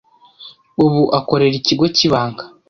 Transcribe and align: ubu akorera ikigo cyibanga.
ubu 0.83 1.01
akorera 1.19 1.55
ikigo 1.59 1.85
cyibanga. 1.95 2.43